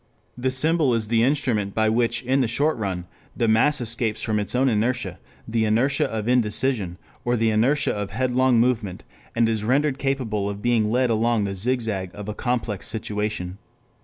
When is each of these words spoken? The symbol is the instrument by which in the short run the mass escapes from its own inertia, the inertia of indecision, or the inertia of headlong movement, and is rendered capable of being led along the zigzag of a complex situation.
The 0.35 0.49
symbol 0.49 0.95
is 0.95 1.09
the 1.09 1.21
instrument 1.21 1.75
by 1.75 1.87
which 1.87 2.23
in 2.23 2.41
the 2.41 2.47
short 2.47 2.75
run 2.75 3.05
the 3.37 3.47
mass 3.47 3.79
escapes 3.79 4.23
from 4.23 4.39
its 4.39 4.55
own 4.55 4.67
inertia, 4.67 5.19
the 5.47 5.63
inertia 5.63 6.05
of 6.07 6.27
indecision, 6.27 6.97
or 7.23 7.37
the 7.37 7.51
inertia 7.51 7.93
of 7.93 8.09
headlong 8.09 8.59
movement, 8.59 9.03
and 9.35 9.47
is 9.47 9.63
rendered 9.63 9.99
capable 9.99 10.49
of 10.49 10.59
being 10.59 10.89
led 10.89 11.11
along 11.11 11.43
the 11.43 11.53
zigzag 11.53 12.09
of 12.15 12.27
a 12.27 12.33
complex 12.33 12.87
situation. 12.87 13.59